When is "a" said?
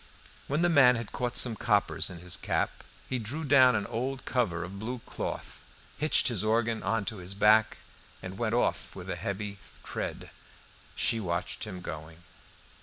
9.11-9.15